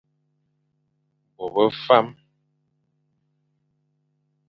[1.35, 2.07] Bo be fam.